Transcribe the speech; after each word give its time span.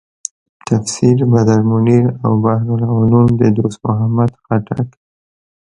تفسیر 0.67 1.17
بدرمنیر 1.31 2.05
او 2.25 2.31
بحر 2.43 2.67
العلوم 2.77 3.27
د 3.39 3.41
دوست 3.57 3.79
محمد 3.87 4.31
خټک. 4.43 4.89